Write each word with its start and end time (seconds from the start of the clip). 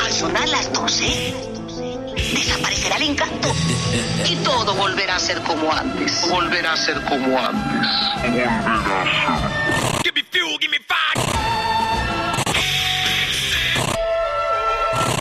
Al 0.00 0.12
sonar 0.12 0.48
las 0.48 0.72
12, 0.72 1.34
desaparecerá 2.34 2.96
el 2.96 3.02
encanto 3.02 3.48
y 4.28 4.36
todo 4.36 4.74
volverá 4.74 5.16
a 5.16 5.20
ser 5.20 5.40
como 5.42 5.72
antes. 5.72 6.28
Volverá 6.30 6.72
a 6.72 6.76
ser 6.76 7.00
como 7.04 7.38
antes. 7.38 7.88
Volverá 8.22 8.56
a 8.58 8.82
ser. 8.82 10.02
Give 10.02 10.14
me 10.14 10.22
fuel, 10.30 10.58
give 10.60 10.70
me 10.70 10.78
fire. 10.78 11.22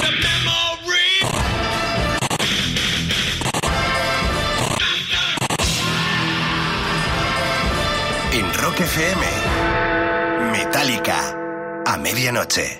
The 0.02 0.12
memory. 0.12 1.12
En 8.34 8.54
Rock 8.54 8.80
FM, 8.80 9.26
Metallica, 10.52 11.36
a 11.86 11.98
medianoche. 11.98 12.78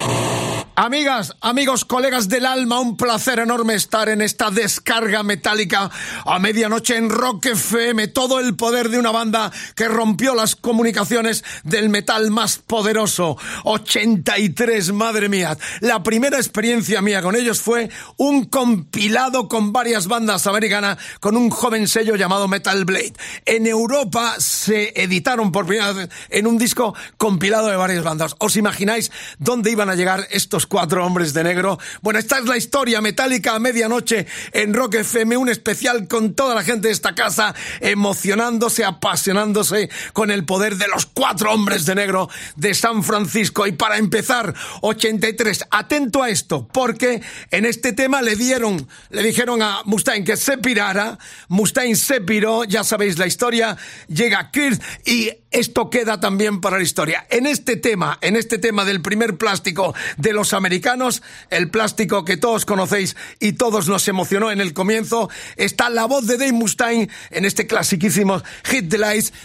Amigas, 0.84 1.36
amigos, 1.42 1.86
colegas 1.86 2.28
del 2.28 2.44
alma, 2.44 2.80
un 2.80 2.98
placer 2.98 3.38
enorme 3.38 3.76
estar 3.76 4.10
en 4.10 4.20
esta 4.20 4.50
descarga 4.50 5.22
metálica 5.22 5.92
a 6.26 6.40
medianoche 6.40 6.98
en 6.98 7.12
Rock 7.12 7.46
FM. 7.46 8.08
Todo 8.08 8.40
el 8.40 8.56
poder 8.56 8.90
de 8.90 8.98
una 8.98 9.12
banda 9.12 9.52
que 9.76 9.88
rompió 9.88 10.34
las 10.34 10.56
comunicaciones 10.56 11.44
del 11.64 11.90
metal 11.90 12.32
más 12.32 12.58
poderoso. 12.58 13.38
83, 13.64 14.92
madre 14.92 15.30
mía. 15.30 15.56
La 15.82 16.02
primera 16.02 16.38
experiencia 16.38 17.00
mía 17.04 17.22
con 17.22 17.36
ellos 17.36 17.62
fue 17.62 17.92
un 18.18 18.46
compilado 18.46 19.48
con 19.48 19.72
varias 19.74 20.08
bandas 20.08 20.48
americanas 20.48 20.98
con 21.20 21.38
un 21.38 21.52
joven 21.52 21.88
sello 21.88 22.16
llamado 22.16 22.48
Metal 22.48 22.86
Blade. 22.86 23.14
En 23.46 23.68
Europa 23.68 24.34
se 24.40 25.00
editaron 25.00 25.52
por 25.52 25.68
primera 25.68 25.94
vez 25.94 26.10
en 26.32 26.48
un 26.48 26.58
disco 26.58 26.96
compilado 27.18 27.68
de 27.68 27.76
varias 27.76 28.04
bandas. 28.04 28.36
¿Os 28.40 28.56
imagináis 28.56 29.12
dónde 29.38 29.70
iban 29.70 29.92
a 29.92 29.94
llegar 29.94 30.28
estos 30.32 30.66
cuatro 30.72 31.06
hombres 31.06 31.34
de 31.34 31.44
negro? 31.44 31.78
Bueno, 32.02 32.18
esta 32.18 32.40
es 32.40 32.46
la 32.46 32.56
historia 32.56 33.02
metálica 33.02 33.56
a 33.56 33.60
medianoche 33.60 34.26
en 34.54 34.74
Rock 34.74 34.96
FM, 34.96 35.36
un 35.36 35.50
especial 35.50 36.08
con 36.08 36.34
toda 36.34 36.56
la 36.56 36.64
gente 36.64 36.88
de 36.88 36.94
esta 36.94 37.14
casa 37.14 37.54
emocionándose, 37.82 38.86
apasionándose 38.86 39.90
con 40.14 40.32
el 40.32 40.46
poder 40.46 40.78
de 40.78 40.88
los 40.88 41.06
cuatro 41.08 41.52
hombres 41.52 41.86
de 41.86 41.96
negro 41.96 42.30
de 42.56 42.74
San 42.74 43.04
Francisco. 43.04 43.68
Y 43.68 43.74
para 43.74 43.98
empezar, 43.98 44.56
83, 44.80 45.66
atento 45.72 46.24
a 46.24 46.30
esto, 46.30 46.70
porque 46.72 47.22
en 47.50 47.66
este 47.66 47.92
tema 47.92 48.22
le 48.22 48.38
dieron, 48.38 48.88
le 49.10 49.24
dijeron 49.24 49.62
a 49.62 49.82
Mustaine 49.84 50.24
que 50.24 50.38
se 50.38 50.58
pirara, 50.58 51.20
Mustaine 51.50 51.98
se 51.98 52.22
piró, 52.22 52.64
ya 52.64 52.86
sabéis 52.86 53.18
la 53.18 53.28
historia, 53.28 53.76
llega 54.08 54.52
Kirk 54.52 54.82
y 55.04 55.32
esto 55.52 55.90
queda 55.90 56.20
también 56.20 56.62
para 56.62 56.78
la 56.78 56.84
historia. 56.84 57.26
En 57.30 57.46
este 57.46 57.76
tema, 57.76 58.18
en 58.22 58.36
este 58.36 58.58
tema 58.58 58.86
del 58.86 59.02
primer 59.02 59.38
plástico 59.38 59.94
de 60.18 60.34
los 60.34 60.54
americanos, 60.54 61.22
el 61.50 61.70
plástico 61.70 62.26
que 62.26 62.38
todos 62.38 62.66
conocéis 62.66 63.16
y 63.40 63.54
todos 63.54 63.88
nos 63.88 64.08
emocionó 64.08 64.52
en 64.52 64.62
el 64.62 64.74
comienzo, 64.74 65.30
está 65.58 65.90
la 65.90 66.06
voz 66.06 66.26
de 66.28 66.38
Dave 66.38 66.54
Mustaine 66.54 67.10
en 67.30 67.46
este 67.46 67.68
clasiquísimo 67.68 68.42
Hit 68.64 68.90
the 68.90 69.02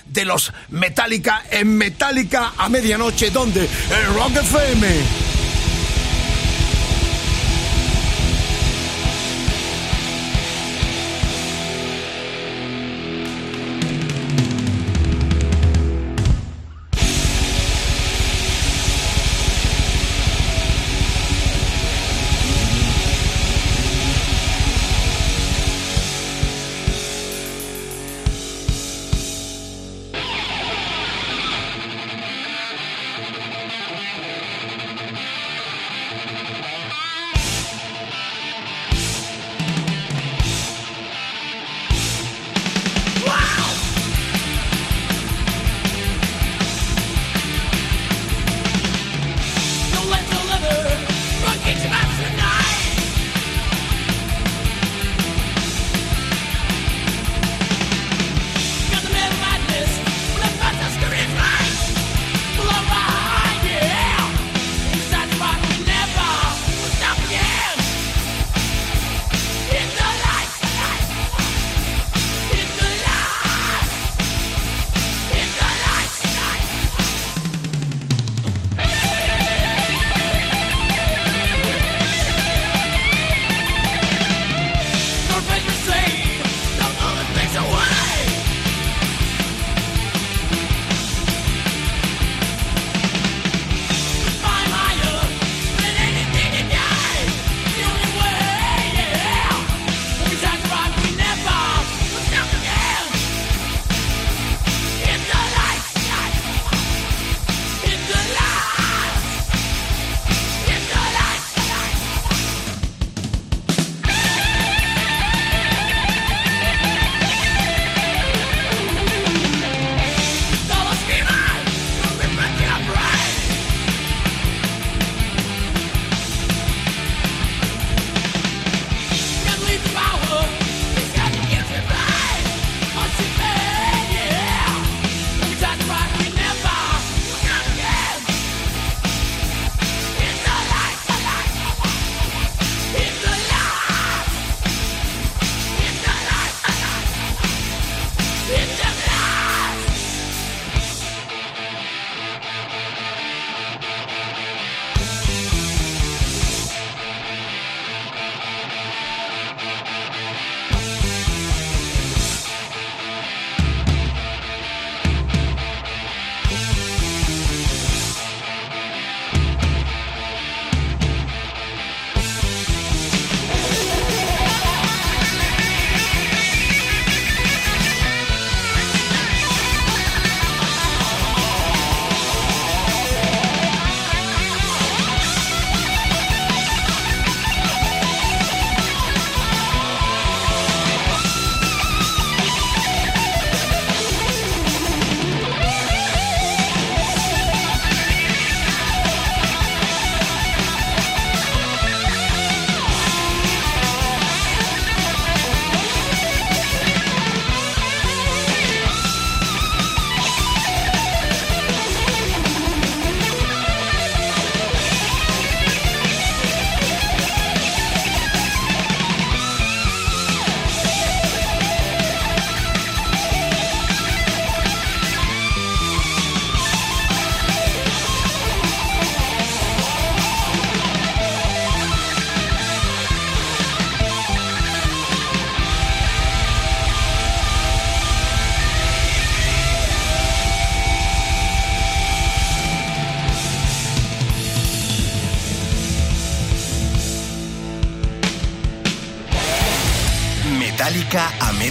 de 0.06 0.24
los 0.24 0.52
Metallica 0.68 1.42
en 1.50 1.76
Metallica 1.76 2.52
a 2.56 2.68
medianoche, 2.68 3.30
donde 3.30 3.64
en 3.64 4.14
Rock 4.14 4.36
FM. 4.36 5.25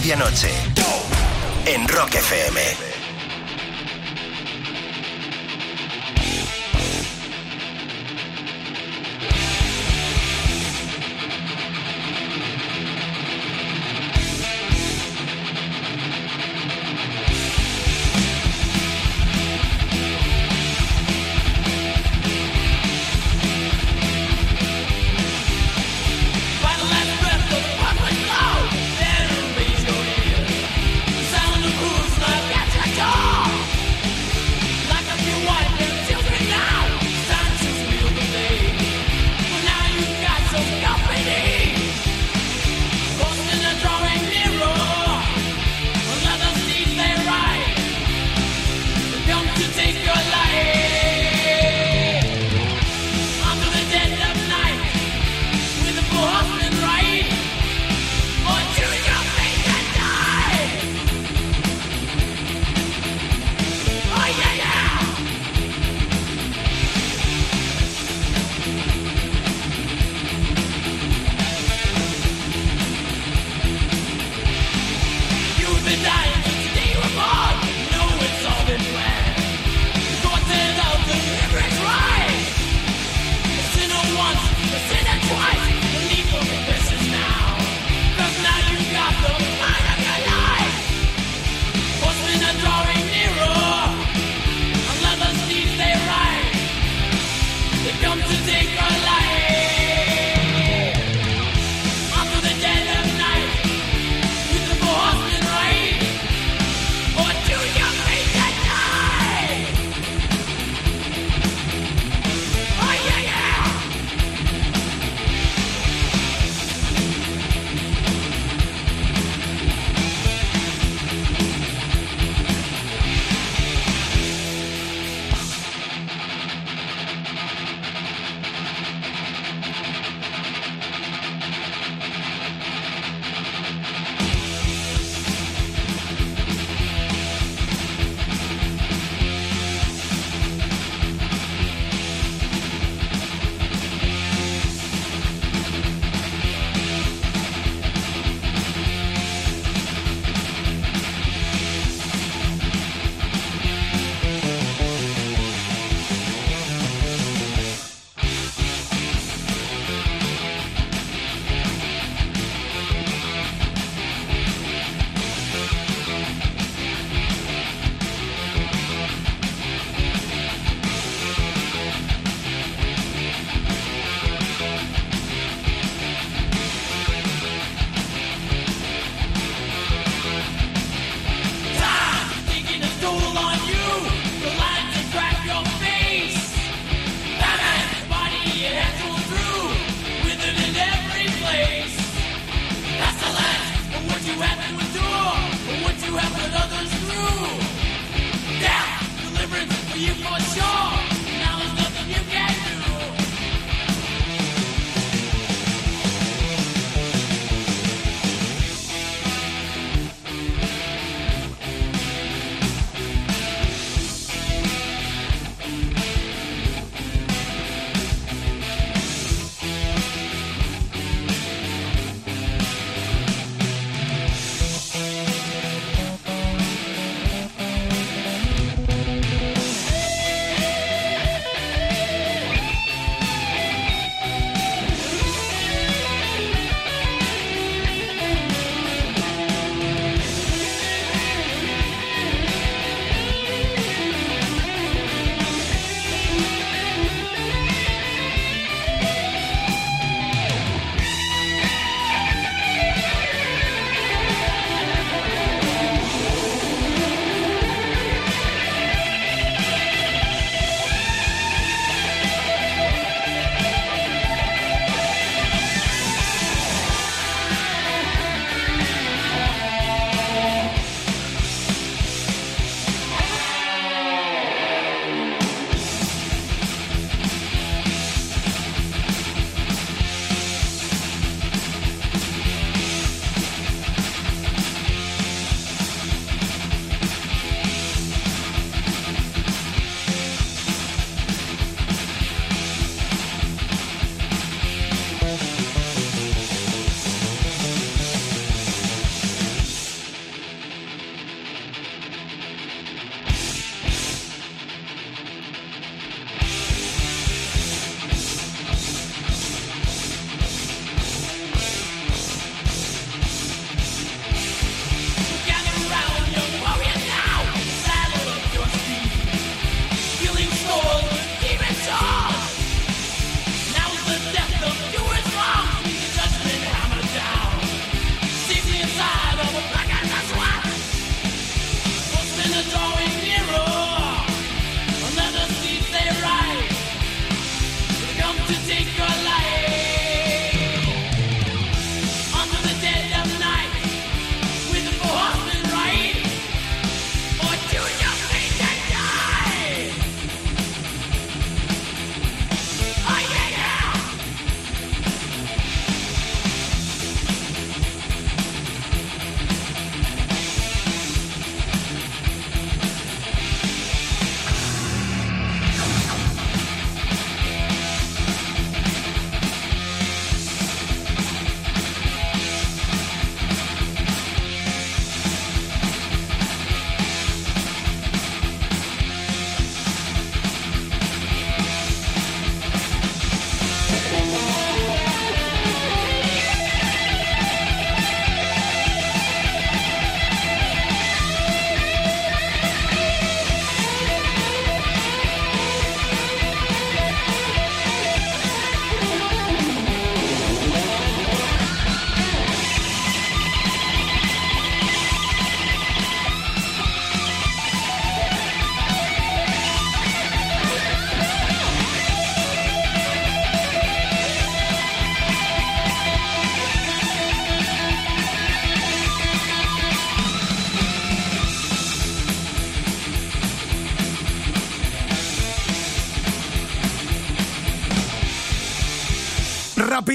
Medianoche. 0.06 0.50
En 1.64 1.88
Rock 1.88 2.14
FM. 2.14 2.95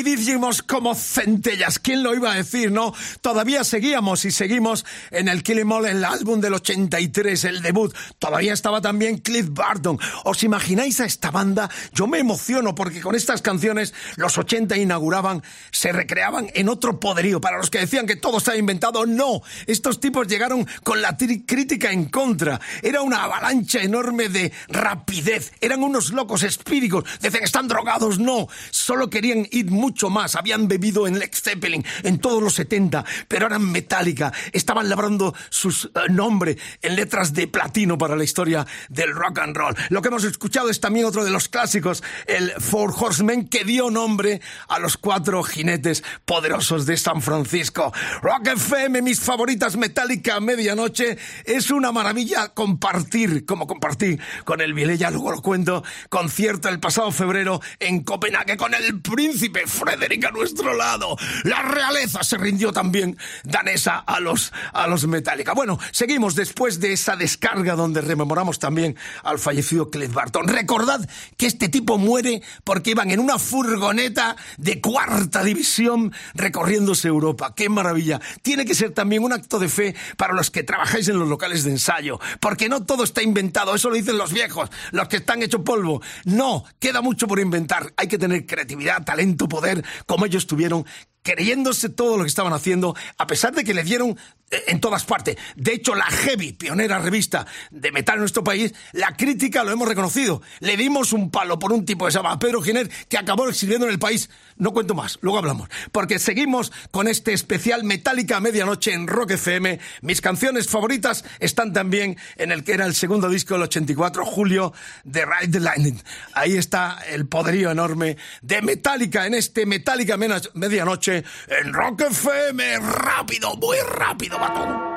Rapidísimos 0.01 0.63
como 0.63 0.95
centellas. 0.95 1.77
¿Quién 1.77 2.01
lo 2.01 2.15
iba 2.15 2.31
a 2.31 2.35
decir, 2.35 2.71
no? 2.71 2.91
Todavía 3.21 3.63
seguíamos 3.63 4.25
y 4.25 4.31
seguimos 4.31 4.83
en 5.11 5.27
el 5.27 5.43
Kill 5.43 5.59
'Em 5.59 5.71
All, 5.71 5.85
el 5.85 6.03
álbum 6.03 6.41
del 6.41 6.55
83, 6.55 7.43
el 7.43 7.61
debut. 7.61 7.93
Todavía 8.17 8.51
estaba 8.51 8.81
también 8.81 9.19
Cliff 9.19 9.49
Barton. 9.51 9.99
¿Os 10.23 10.41
imagináis 10.41 10.99
a 11.01 11.05
esta 11.05 11.29
banda? 11.29 11.69
Yo 11.93 12.07
me 12.07 12.17
emociono 12.17 12.73
porque 12.73 12.99
con 12.99 13.13
estas 13.13 13.43
canciones 13.43 13.93
los 14.15 14.39
80 14.39 14.75
inauguraban, 14.75 15.43
se 15.71 15.91
recreaban 15.91 16.49
en 16.55 16.69
otro 16.69 16.99
poderío. 16.99 17.39
Para 17.39 17.57
los 17.57 17.69
que 17.69 17.77
decían 17.77 18.07
que 18.07 18.15
todo 18.15 18.39
estaba 18.39 18.57
inventado, 18.57 19.05
no. 19.05 19.43
Estos 19.67 19.99
tipos 19.99 20.25
llegaron 20.25 20.65
con 20.81 21.03
la 21.03 21.15
crítica 21.15 21.91
en 21.91 22.05
contra. 22.05 22.59
Era 22.81 23.03
una 23.03 23.25
avalancha 23.25 23.83
enorme 23.83 24.29
de 24.29 24.51
rapidez. 24.67 25.51
Eran 25.61 25.83
unos 25.83 26.09
locos 26.09 26.41
espíricos. 26.41 27.03
Decían, 27.21 27.43
están 27.43 27.67
drogados. 27.67 28.17
No. 28.17 28.47
Solo 28.71 29.07
querían 29.07 29.47
ir 29.51 29.69
mucho 29.69 29.90
más. 30.09 30.35
Habían 30.35 30.67
bebido 30.67 31.07
en 31.07 31.19
Led 31.19 31.31
Zeppelin 31.33 31.85
en 32.03 32.19
todos 32.19 32.41
los 32.41 32.53
70, 32.55 33.05
pero 33.27 33.47
eran 33.47 33.71
Metallica. 33.71 34.31
Estaban 34.51 34.89
labrando 34.89 35.33
su 35.49 35.71
nombre 36.09 36.57
en 36.81 36.95
letras 36.95 37.33
de 37.33 37.47
platino 37.47 37.97
para 37.97 38.15
la 38.15 38.23
historia 38.23 38.65
del 38.89 39.13
rock 39.13 39.39
and 39.39 39.55
roll. 39.55 39.75
Lo 39.89 40.01
que 40.01 40.07
hemos 40.09 40.23
escuchado 40.23 40.69
es 40.69 40.79
también 40.79 41.05
otro 41.05 41.23
de 41.23 41.31
los 41.31 41.49
clásicos, 41.49 42.03
el 42.27 42.51
Four 42.51 42.93
Horsemen, 42.97 43.47
que 43.47 43.63
dio 43.63 43.89
nombre 43.89 44.41
a 44.67 44.79
los 44.79 44.97
cuatro 44.97 45.43
jinetes 45.43 46.03
poderosos 46.25 46.85
de 46.85 46.97
San 46.97 47.21
Francisco. 47.21 47.93
Rock 48.21 48.47
FM, 48.47 49.01
mis 49.01 49.19
favoritas 49.19 49.77
Metallica 49.77 50.35
a 50.35 50.39
medianoche. 50.39 51.17
Es 51.45 51.71
una 51.71 51.91
maravilla 51.91 52.49
compartir, 52.49 53.45
como 53.45 53.67
compartí 53.67 54.17
con 54.45 54.61
el 54.61 54.73
Vilella, 54.73 55.11
luego 55.11 55.31
lo 55.31 55.41
cuento, 55.41 55.83
concierto 56.09 56.69
el 56.69 56.79
pasado 56.79 57.11
febrero 57.11 57.61
en 57.79 58.03
Copenhague 58.03 58.57
con 58.57 58.73
el 58.73 59.01
príncipe 59.01 59.67
Frederick 59.81 60.25
a 60.25 60.31
nuestro 60.31 60.75
lado. 60.75 61.17
La 61.43 61.63
realeza 61.63 62.23
se 62.23 62.37
rindió 62.37 62.71
también 62.71 63.17
danesa 63.43 63.97
a 63.97 64.19
los, 64.19 64.53
a 64.73 64.87
los 64.87 65.07
Metallica. 65.07 65.53
Bueno, 65.53 65.79
seguimos 65.91 66.35
después 66.35 66.79
de 66.79 66.93
esa 66.93 67.15
descarga 67.15 67.75
donde 67.75 68.01
rememoramos 68.01 68.59
también 68.59 68.95
al 69.23 69.39
fallecido 69.39 69.89
Cliff 69.89 70.13
Barton. 70.13 70.47
Recordad 70.47 71.09
que 71.35 71.47
este 71.47 71.67
tipo 71.67 71.97
muere 71.97 72.43
porque 72.63 72.91
iban 72.91 73.09
en 73.09 73.19
una 73.19 73.39
furgoneta 73.39 74.35
de 74.57 74.79
cuarta 74.79 75.43
división 75.43 76.13
recorriéndose 76.35 77.07
Europa. 77.07 77.55
¡Qué 77.55 77.67
maravilla! 77.67 78.21
Tiene 78.43 78.65
que 78.65 78.75
ser 78.75 78.91
también 78.91 79.23
un 79.23 79.33
acto 79.33 79.57
de 79.57 79.67
fe 79.67 79.95
para 80.15 80.33
los 80.33 80.51
que 80.51 80.61
trabajáis 80.61 81.07
en 81.07 81.17
los 81.17 81.27
locales 81.27 81.63
de 81.63 81.71
ensayo, 81.71 82.19
porque 82.39 82.69
no 82.69 82.85
todo 82.85 83.03
está 83.03 83.23
inventado, 83.23 83.73
eso 83.73 83.89
lo 83.89 83.95
dicen 83.95 84.17
los 84.17 84.31
viejos, 84.31 84.69
los 84.91 85.07
que 85.07 85.17
están 85.17 85.41
hechos 85.41 85.61
polvo. 85.61 86.01
No, 86.25 86.65
queda 86.79 87.01
mucho 87.01 87.27
por 87.27 87.39
inventar. 87.39 87.93
Hay 87.97 88.07
que 88.07 88.19
tener 88.19 88.45
creatividad, 88.45 89.03
talento, 89.03 89.47
poder, 89.47 89.70
como 90.05 90.25
ellos 90.25 90.47
tuvieron 90.47 90.85
creyéndose 91.23 91.89
todo 91.89 92.17
lo 92.17 92.23
que 92.23 92.29
estaban 92.29 92.53
haciendo, 92.53 92.95
a 93.17 93.27
pesar 93.27 93.53
de 93.53 93.63
que 93.63 93.73
le 93.73 93.83
dieron 93.83 94.17
eh, 94.49 94.63
en 94.67 94.79
todas 94.79 95.05
partes. 95.05 95.37
De 95.55 95.73
hecho, 95.73 95.95
la 95.95 96.05
Heavy, 96.05 96.53
pionera 96.53 96.99
revista 96.99 97.45
de 97.69 97.91
metal 97.91 98.15
en 98.15 98.21
nuestro 98.21 98.43
país, 98.43 98.73
la 98.91 99.15
crítica 99.15 99.63
lo 99.63 99.71
hemos 99.71 99.87
reconocido. 99.87 100.41
Le 100.59 100.77
dimos 100.77 101.13
un 101.13 101.29
palo 101.29 101.59
por 101.59 101.73
un 101.73 101.85
tipo 101.85 102.05
que 102.05 102.11
se 102.11 102.17
llama 102.17 102.39
Pedro 102.39 102.61
Giner, 102.61 102.89
que 103.07 103.17
acabó 103.17 103.47
exiliando 103.47 103.85
en 103.85 103.93
el 103.93 103.99
país. 103.99 104.29
No 104.61 104.73
cuento 104.73 104.93
más, 104.93 105.17
luego 105.21 105.39
hablamos. 105.39 105.69
Porque 105.91 106.19
seguimos 106.19 106.71
con 106.91 107.07
este 107.07 107.33
especial 107.33 107.83
Metallica 107.83 108.37
a 108.37 108.39
medianoche 108.39 108.93
en 108.93 109.07
Rock 109.07 109.31
FM. 109.31 109.79
Mis 110.03 110.21
canciones 110.21 110.67
favoritas 110.67 111.25
están 111.39 111.73
también 111.73 112.15
en 112.37 112.51
el 112.51 112.63
que 112.63 112.73
era 112.73 112.85
el 112.85 112.93
segundo 112.93 113.27
disco 113.27 113.55
del 113.55 113.63
84, 113.63 114.23
Julio, 114.23 114.71
de 115.03 115.25
Ride 115.25 115.51
the 115.51 115.59
Lightning. 115.59 115.99
Ahí 116.33 116.55
está 116.57 116.99
el 117.09 117.25
poderío 117.27 117.71
enorme 117.71 118.17
de 118.43 118.61
Metallica 118.61 119.25
en 119.25 119.33
este 119.33 119.65
Metallica 119.65 120.15
Mena- 120.15 120.39
medianoche 120.53 121.23
en 121.47 121.73
Rock 121.73 122.01
FM. 122.11 122.77
Rápido, 122.81 123.55
muy 123.55 123.77
rápido 123.97 124.37
va 124.39 124.90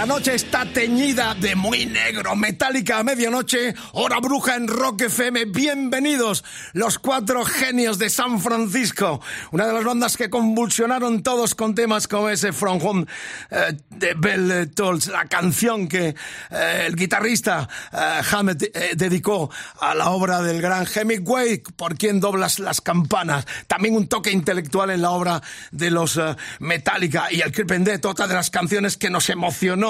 La 0.00 0.06
noche 0.06 0.34
está 0.34 0.64
teñida 0.64 1.34
de 1.34 1.54
muy 1.54 1.84
negro. 1.84 2.34
Metálica 2.34 3.00
a 3.00 3.02
medianoche, 3.02 3.74
hora 3.92 4.18
bruja 4.18 4.56
en 4.56 4.66
Rock 4.66 5.02
FM. 5.02 5.44
Bienvenidos 5.44 6.42
los 6.72 6.98
cuatro 6.98 7.44
genios 7.44 7.98
de 7.98 8.08
San 8.08 8.40
Francisco. 8.40 9.20
Una 9.50 9.66
de 9.66 9.74
las 9.74 9.84
bandas 9.84 10.16
que 10.16 10.30
convulsionaron 10.30 11.22
todos 11.22 11.54
con 11.54 11.74
temas 11.74 12.08
como 12.08 12.30
ese 12.30 12.54
From 12.54 12.78
Home 12.82 13.06
eh, 13.50 13.76
de 13.90 14.14
Bell 14.14 14.70
Tolls, 14.74 15.08
la 15.08 15.26
canción 15.26 15.86
que 15.86 16.14
eh, 16.50 16.84
el 16.86 16.96
guitarrista 16.96 17.68
eh, 17.92 18.22
Hammett 18.32 18.74
eh, 18.74 18.92
dedicó 18.96 19.50
a 19.80 19.94
la 19.94 20.12
obra 20.12 20.40
del 20.40 20.62
gran 20.62 20.86
Hemingway, 20.86 21.58
por 21.76 21.98
quien 21.98 22.20
doblas 22.20 22.58
las 22.58 22.80
campanas. 22.80 23.46
También 23.66 23.96
un 23.96 24.08
toque 24.08 24.30
intelectual 24.30 24.88
en 24.88 25.02
la 25.02 25.10
obra 25.10 25.42
de 25.72 25.90
los 25.90 26.18
Metallica 26.58 27.30
y 27.30 27.42
el 27.42 27.52
Creep 27.52 27.68
Death, 27.84 28.06
otra 28.06 28.26
de 28.26 28.32
las 28.32 28.48
canciones 28.48 28.96
que 28.96 29.10
nos 29.10 29.28
emocionó 29.28 29.89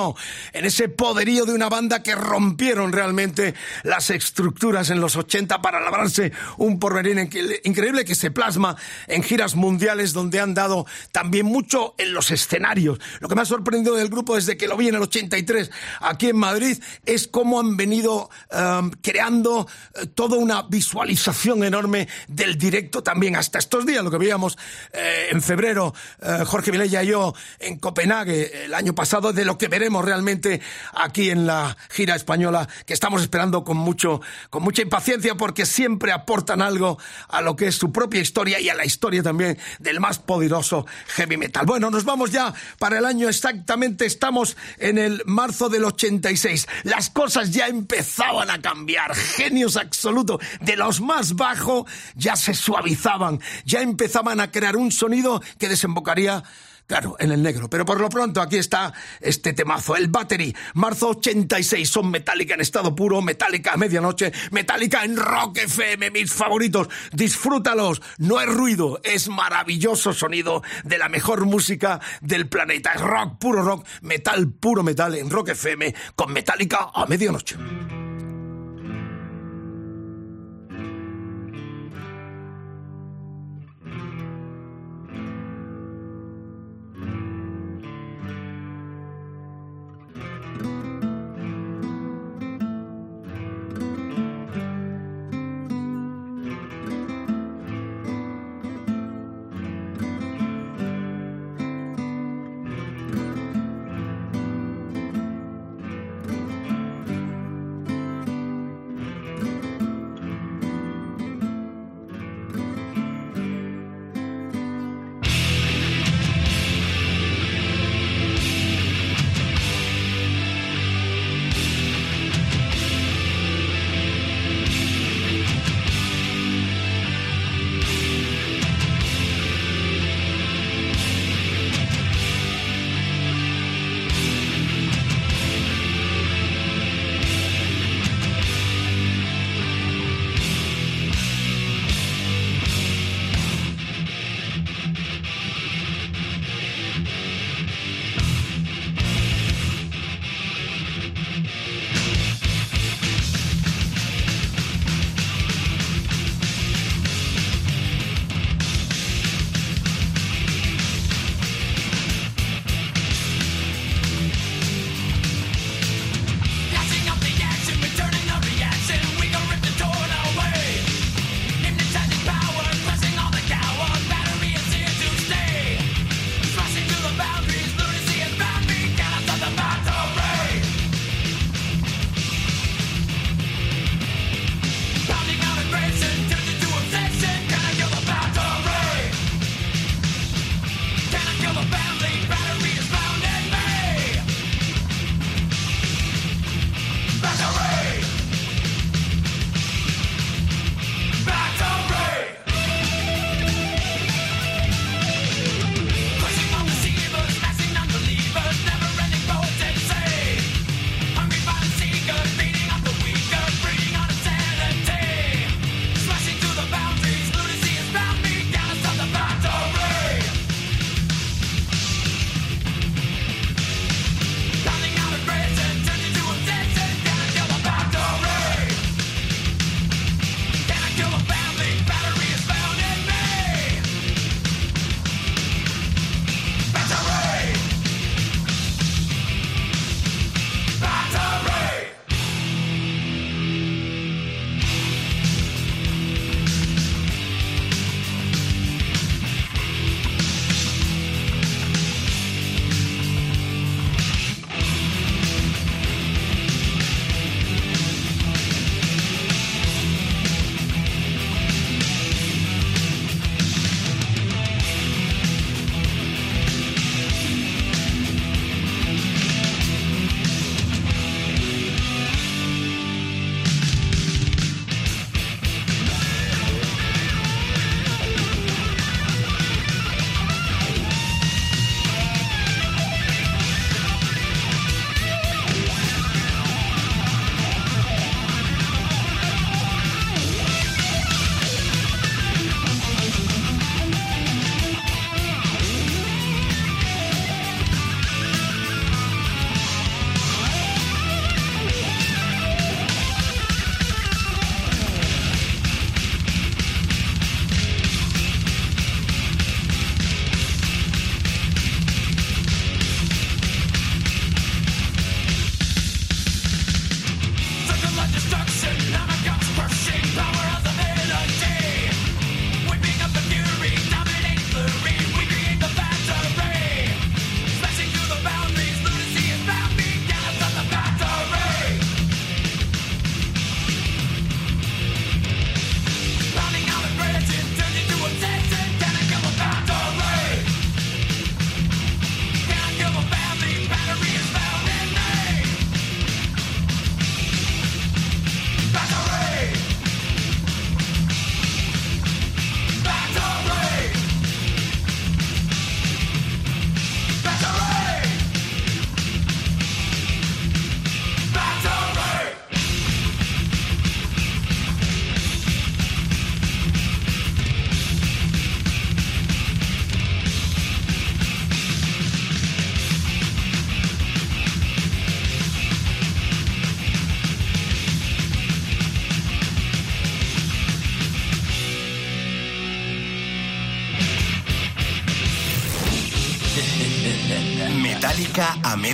en 0.52 0.64
ese 0.64 0.88
poderío 0.88 1.44
de 1.44 1.54
una 1.54 1.68
banda 1.68 2.02
que 2.02 2.14
rompieron 2.14 2.92
realmente 2.92 3.54
las 3.82 4.10
estructuras 4.10 4.90
en 4.90 5.00
los 5.00 5.16
80 5.16 5.60
para 5.62 5.80
labrarse 5.80 6.32
un 6.58 6.78
porvenir 6.78 7.18
increíble 7.64 8.04
que 8.04 8.14
se 8.14 8.30
plasma 8.30 8.76
en 9.06 9.22
giras 9.22 9.54
mundiales 9.54 10.12
donde 10.12 10.40
han 10.40 10.54
dado 10.54 10.86
también 11.12 11.46
mucho 11.46 11.94
en 11.98 12.14
los 12.14 12.30
escenarios. 12.30 12.98
Lo 13.20 13.28
que 13.28 13.34
me 13.34 13.42
ha 13.42 13.46
sorprendido 13.46 13.96
del 13.96 14.08
grupo 14.08 14.36
desde 14.36 14.56
que 14.56 14.68
lo 14.68 14.76
vi 14.76 14.88
en 14.88 14.94
el 14.94 15.02
83 15.02 15.70
aquí 16.00 16.28
en 16.28 16.36
Madrid 16.36 16.78
es 17.06 17.28
cómo 17.28 17.60
han 17.60 17.76
venido 17.76 18.30
um, 18.52 18.90
creando 19.02 19.66
eh, 19.94 20.06
toda 20.06 20.36
una 20.36 20.62
visualización 20.62 21.64
enorme 21.64 22.08
del 22.28 22.56
directo 22.56 23.02
también 23.02 23.36
hasta 23.36 23.58
estos 23.58 23.86
días, 23.86 24.04
lo 24.04 24.10
que 24.10 24.18
veíamos 24.18 24.56
eh, 24.92 25.28
en 25.30 25.42
febrero 25.42 25.94
eh, 26.20 26.44
Jorge 26.46 26.70
Vilella 26.70 27.02
y 27.02 27.08
yo 27.08 27.34
en 27.58 27.78
Copenhague 27.78 28.64
el 28.64 28.74
año 28.74 28.94
pasado, 28.94 29.32
de 29.32 29.44
lo 29.44 29.58
que 29.58 29.68
veremos 29.68 29.89
realmente 29.98 30.60
aquí 30.94 31.30
en 31.30 31.46
la 31.46 31.76
gira 31.90 32.14
española, 32.14 32.68
que 32.86 32.94
estamos 32.94 33.22
esperando 33.22 33.64
con 33.64 33.76
mucho, 33.76 34.20
con 34.48 34.62
mucha 34.62 34.82
impaciencia, 34.82 35.34
porque 35.34 35.66
siempre 35.66 36.12
aportan 36.12 36.62
algo 36.62 36.98
a 37.28 37.40
lo 37.40 37.56
que 37.56 37.66
es 37.66 37.74
su 37.74 37.92
propia 37.92 38.20
historia 38.20 38.60
y 38.60 38.68
a 38.68 38.74
la 38.74 38.84
historia 38.84 39.22
también 39.22 39.58
del 39.78 40.00
más 40.00 40.18
poderoso 40.18 40.86
heavy 41.08 41.36
metal. 41.36 41.66
Bueno, 41.66 41.90
nos 41.90 42.04
vamos 42.04 42.30
ya 42.30 42.54
para 42.78 42.98
el 42.98 43.04
año 43.04 43.28
exactamente, 43.28 44.06
estamos 44.06 44.56
en 44.78 44.98
el 44.98 45.22
marzo 45.26 45.68
del 45.68 45.84
86. 45.84 46.66
Las 46.84 47.10
cosas 47.10 47.50
ya 47.50 47.66
empezaban 47.66 48.50
a 48.50 48.60
cambiar, 48.60 49.14
genios 49.14 49.76
absolutos, 49.76 50.40
de 50.60 50.76
los 50.76 51.00
más 51.00 51.34
bajos 51.34 51.84
ya 52.14 52.36
se 52.36 52.54
suavizaban, 52.54 53.40
ya 53.64 53.80
empezaban 53.80 54.40
a 54.40 54.50
crear 54.50 54.76
un 54.76 54.92
sonido 54.92 55.42
que 55.58 55.68
desembocaría 55.68 56.44
Claro, 56.90 57.14
en 57.20 57.30
el 57.30 57.40
negro. 57.40 57.70
Pero 57.70 57.84
por 57.84 58.00
lo 58.00 58.08
pronto 58.08 58.42
aquí 58.42 58.56
está 58.56 58.92
este 59.20 59.52
temazo, 59.52 59.94
el 59.94 60.08
Battery. 60.08 60.52
Marzo 60.74 61.10
86, 61.10 61.88
son 61.88 62.10
Metallica 62.10 62.54
en 62.54 62.60
estado 62.60 62.96
puro, 62.96 63.22
Metallica 63.22 63.74
a 63.74 63.76
medianoche, 63.76 64.32
Metallica 64.50 65.04
en 65.04 65.16
Rock 65.16 65.58
FM, 65.58 66.10
mis 66.10 66.32
favoritos. 66.32 66.88
Disfrútalos. 67.12 68.02
No 68.18 68.40
es 68.40 68.48
ruido, 68.48 69.00
es 69.04 69.28
maravilloso 69.28 70.12
sonido 70.12 70.64
de 70.82 70.98
la 70.98 71.08
mejor 71.08 71.44
música 71.44 72.00
del 72.22 72.48
planeta. 72.48 72.90
Es 72.94 73.00
rock, 73.00 73.38
puro 73.38 73.62
rock, 73.62 73.86
metal, 74.00 74.48
puro 74.48 74.82
metal 74.82 75.14
en 75.14 75.30
Rock 75.30 75.50
FM 75.50 75.94
con 76.16 76.32
Metallica 76.32 76.90
a 76.92 77.06
medianoche. 77.06 77.54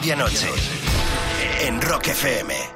Medianoche. 0.07 0.53
En 1.59 1.81
Rock 1.83 2.07
FM. 2.07 2.75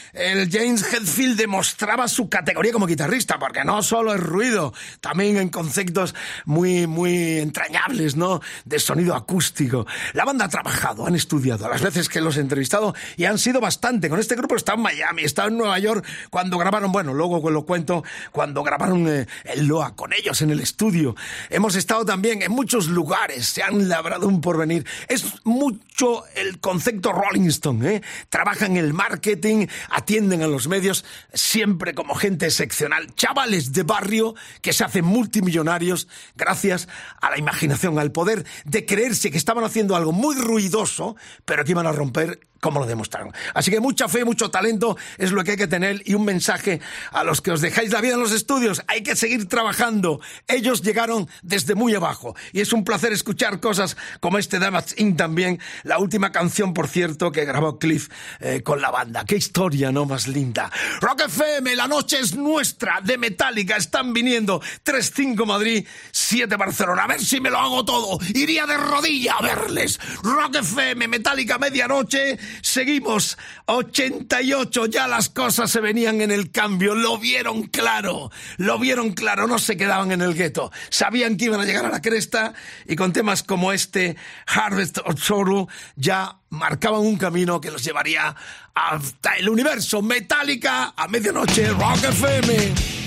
el 0.21 0.49
James 0.51 0.83
Hetfield 0.93 1.37
demostraba 1.37 2.07
su 2.07 2.29
categoría 2.29 2.71
como 2.71 2.85
guitarrista, 2.85 3.39
porque 3.39 3.63
no 3.63 3.81
solo 3.81 4.13
es 4.13 4.19
ruido, 4.19 4.73
también 4.99 5.37
en 5.37 5.49
conceptos 5.49 6.13
muy, 6.45 6.87
muy 6.87 7.39
entrañables, 7.39 8.15
¿no? 8.15 8.41
De 8.65 8.79
sonido 8.79 9.15
acústico. 9.15 9.87
La 10.13 10.25
banda 10.25 10.45
ha 10.45 10.49
trabajado, 10.49 11.07
han 11.07 11.15
estudiado, 11.15 11.67
las 11.67 11.81
veces 11.81 12.07
que 12.07 12.21
los 12.21 12.37
he 12.37 12.41
entrevistado, 12.41 12.93
y 13.17 13.25
han 13.25 13.39
sido 13.39 13.59
bastante. 13.59 14.09
Con 14.09 14.19
este 14.19 14.35
grupo 14.35 14.55
está 14.55 14.73
en 14.73 14.81
Miami, 14.81 15.23
está 15.23 15.45
en 15.45 15.57
Nueva 15.57 15.79
York, 15.79 16.05
cuando 16.29 16.57
grabaron, 16.57 16.91
bueno, 16.91 17.13
luego 17.13 17.49
lo 17.49 17.65
cuento, 17.65 18.03
cuando 18.31 18.63
grabaron 18.63 19.07
eh, 19.07 19.27
el 19.45 19.65
Loa 19.65 19.95
con 19.95 20.13
ellos 20.13 20.41
en 20.41 20.51
el 20.51 20.59
estudio. 20.59 21.15
Hemos 21.49 21.75
estado 21.75 22.05
también 22.05 22.41
en 22.41 22.51
muchos 22.51 22.87
lugares, 22.87 23.47
se 23.47 23.63
han 23.63 23.89
labrado 23.89 24.27
un 24.27 24.41
porvenir. 24.41 24.85
Es 25.07 25.45
mucho 25.45 26.23
el 26.35 26.59
concepto 26.59 27.11
Rolling 27.11 27.47
Stone, 27.47 27.95
¿eh? 27.95 28.01
Trabajan 28.29 28.77
el 28.77 28.93
marketing, 28.93 29.67
atienden 30.11 30.41
a 30.41 30.47
los 30.47 30.67
medios, 30.67 31.05
siempre 31.33 31.93
como 31.93 32.15
gente 32.15 32.45
excepcional. 32.45 33.15
Chavales 33.15 33.71
de 33.71 33.83
barrio 33.83 34.35
que 34.61 34.73
se 34.73 34.83
hacen 34.83 35.05
multimillonarios 35.05 36.09
gracias 36.35 36.89
a 37.21 37.29
la 37.29 37.37
imaginación, 37.37 37.97
al 37.97 38.11
poder 38.11 38.45
de 38.65 38.85
creerse 38.85 39.31
que 39.31 39.37
estaban 39.37 39.63
haciendo 39.63 39.95
algo 39.95 40.11
muy 40.11 40.35
ruidoso, 40.35 41.15
pero 41.45 41.63
que 41.63 41.71
iban 41.71 41.87
a 41.87 41.93
romper 41.93 42.41
como 42.61 42.79
lo 42.79 42.85
demostraron. 42.85 43.33
Así 43.53 43.71
que 43.71 43.81
mucha 43.81 44.07
fe, 44.07 44.23
mucho 44.23 44.49
talento 44.49 44.95
es 45.17 45.31
lo 45.31 45.43
que 45.43 45.51
hay 45.51 45.57
que 45.57 45.67
tener 45.67 46.01
y 46.05 46.13
un 46.13 46.23
mensaje 46.23 46.79
a 47.11 47.23
los 47.23 47.41
que 47.41 47.51
os 47.51 47.59
dejáis 47.59 47.91
la 47.91 47.99
vida 47.99 48.13
en 48.13 48.21
los 48.21 48.31
estudios. 48.31 48.83
Hay 48.87 49.03
que 49.03 49.15
seguir 49.15 49.49
trabajando. 49.49 50.21
Ellos 50.47 50.81
llegaron 50.81 51.27
desde 51.41 51.75
muy 51.75 51.95
abajo 51.95 52.35
y 52.53 52.61
es 52.61 52.71
un 52.71 52.85
placer 52.85 53.11
escuchar 53.11 53.59
cosas 53.59 53.97
como 54.19 54.37
este 54.37 54.59
Damage 54.59 54.95
Inc. 54.97 55.17
también. 55.17 55.59
La 55.83 55.97
última 55.97 56.31
canción, 56.31 56.73
por 56.73 56.87
cierto, 56.87 57.31
que 57.31 57.45
grabó 57.45 57.79
Cliff 57.79 58.09
eh, 58.39 58.61
con 58.63 58.79
la 58.79 58.91
banda. 58.91 59.25
Qué 59.25 59.35
historia, 59.35 59.91
¿no? 59.91 60.05
Más 60.05 60.27
linda. 60.27 60.71
Rock 61.01 61.23
FM, 61.25 61.75
la 61.75 61.87
noche 61.87 62.19
es 62.19 62.35
nuestra, 62.35 63.01
de 63.03 63.17
Metallica. 63.17 63.75
Están 63.75 64.13
viniendo 64.13 64.61
3-5 64.85 65.45
Madrid, 65.45 65.87
7 66.11 66.55
Barcelona. 66.57 67.05
A 67.05 67.07
ver 67.07 67.21
si 67.21 67.41
me 67.41 67.49
lo 67.49 67.57
hago 67.57 67.83
todo. 67.83 68.19
Iría 68.35 68.67
de 68.67 68.77
rodilla 68.77 69.33
a 69.39 69.41
verles. 69.41 69.99
Rock 70.21 70.57
FM, 70.57 71.07
Metallica, 71.07 71.57
medianoche. 71.57 72.37
Seguimos. 72.61 73.37
88, 73.65 74.85
ya 74.87 75.07
las 75.07 75.29
cosas 75.29 75.71
se 75.71 75.79
venían 75.79 76.21
en 76.21 76.31
el 76.31 76.51
cambio. 76.51 76.95
Lo 76.95 77.17
vieron 77.17 77.63
claro. 77.63 78.31
Lo 78.57 78.79
vieron 78.79 79.13
claro. 79.13 79.47
No 79.47 79.59
se 79.59 79.77
quedaban 79.77 80.11
en 80.11 80.21
el 80.21 80.33
gueto. 80.33 80.71
Sabían 80.89 81.37
que 81.37 81.45
iban 81.45 81.61
a 81.61 81.65
llegar 81.65 81.85
a 81.85 81.89
la 81.89 82.01
cresta 82.01 82.53
y 82.87 82.95
con 82.95 83.13
temas 83.13 83.43
como 83.43 83.71
este, 83.71 84.15
Harvest 84.47 84.99
of 84.99 85.21
Sorrow, 85.21 85.67
ya 85.95 86.37
marcaban 86.49 87.01
un 87.01 87.17
camino 87.17 87.61
que 87.61 87.71
los 87.71 87.83
llevaría 87.83 88.35
hasta 88.73 89.35
el 89.37 89.49
universo. 89.49 90.01
Metallica 90.01 90.93
a 90.95 91.07
medianoche, 91.07 91.69
Rock 91.69 92.03
FM. 92.03 93.00